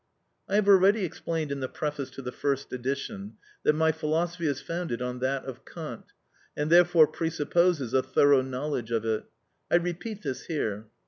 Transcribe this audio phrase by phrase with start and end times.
[0.49, 4.59] I have already explained in the preface to the first edition, that my philosophy is
[4.59, 6.05] founded on that of Kant,
[6.57, 9.25] and therefore presupposes a thorough knowledge of it.
[9.69, 10.87] I repeat this here.